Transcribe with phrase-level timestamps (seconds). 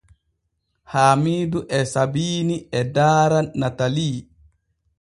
[0.93, 4.17] Haamiidu e Sabiini e daara Natalii.